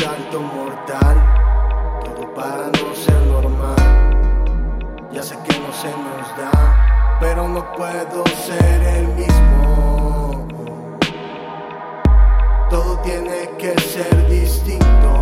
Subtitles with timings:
[0.00, 1.16] salto mortal,
[2.02, 3.76] todo para no ser normal.
[5.12, 10.48] Ya sé que no se nos da, pero no puedo ser el mismo.
[12.70, 15.12] Todo tiene que ser distinto.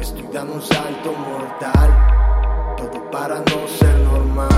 [0.00, 1.90] Estoy dando un salto mortal,
[2.78, 4.48] todo para no ser normal.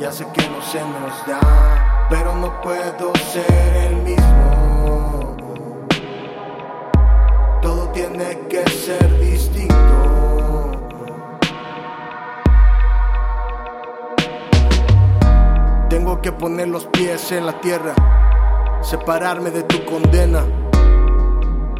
[0.00, 5.34] Ya sé que no se nos da, pero no puedo ser el mismo.
[7.62, 9.74] Todo tiene que ser distinto.
[15.88, 17.94] Tengo que poner los pies en la tierra,
[18.82, 20.44] separarme de tu condena.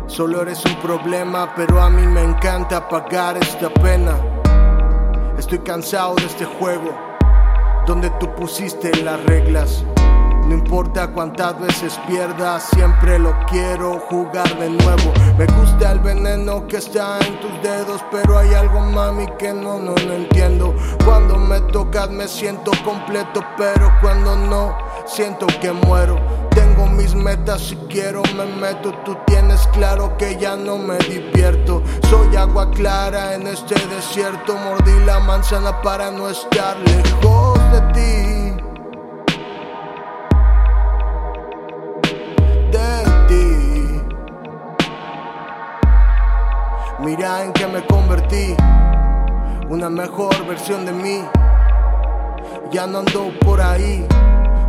[0.07, 4.17] Solo eres un problema, pero a mí me encanta pagar esta pena.
[5.37, 6.91] Estoy cansado de este juego,
[7.87, 9.85] donde tú pusiste las reglas.
[10.47, 15.13] No importa cuántas veces pierda, siempre lo quiero jugar de nuevo.
[15.39, 19.79] Me gusta el veneno que está en tus dedos, pero hay algo mami que no,
[19.79, 20.75] no, no entiendo.
[21.05, 24.77] Cuando me tocas me siento completo, pero cuando no,
[25.07, 26.19] siento que muero.
[26.51, 31.83] Tengo mis metas, si quiero me meto, tú tienes claro que ya no me divierto.
[32.11, 38.32] Soy agua clara en este desierto, mordí la manzana para no estar lejos de ti.
[47.01, 48.55] Mira en que me convertí,
[49.69, 51.25] una mejor versión de mí.
[52.71, 54.07] Ya no ando por ahí,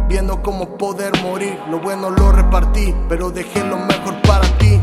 [0.07, 1.59] viendo cómo poder morir.
[1.69, 4.81] Lo bueno lo repartí, pero dejé lo mejor para ti.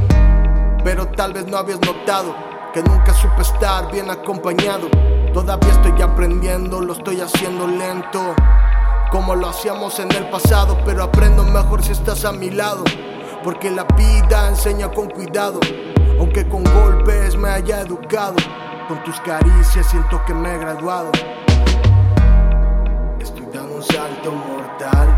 [0.84, 2.34] Pero tal vez no habías notado
[2.72, 4.88] que nunca supe estar bien acompañado.
[5.32, 8.34] Todavía estoy aprendiendo, lo estoy haciendo lento.
[9.10, 12.84] Como lo hacíamos en el pasado, pero aprendo mejor si estás a mi lado.
[13.42, 15.60] Porque la vida enseña con cuidado,
[16.20, 18.36] aunque con golpes me haya educado.
[18.88, 21.10] Con tus caricias siento que me he graduado.
[23.18, 25.08] Estoy dando un salto mortal,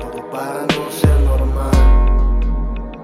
[0.00, 1.70] todo para no ser normal.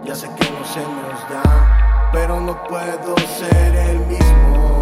[0.02, 4.79] Ya sé que no se nos da, pero no puedo ser el mismo.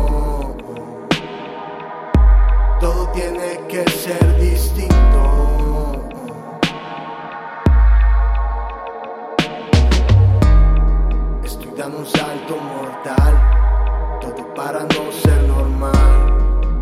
[11.78, 16.74] Dando un salto mortal, todo para no ser normal.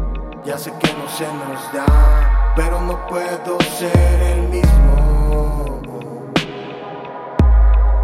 [0.42, 5.82] Ya sé que no se nos da, pero no puedo ser el mismo.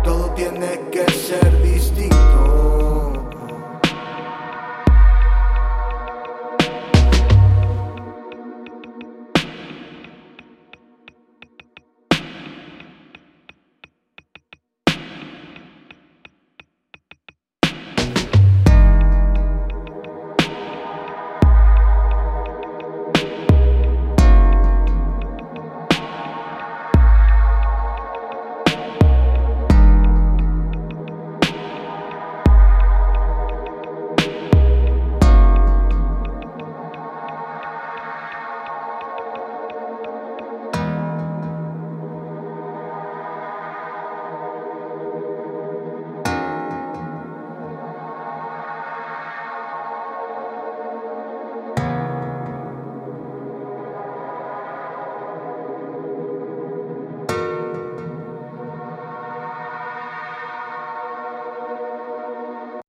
[0.04, 2.91] Todo tiene que ser distinto.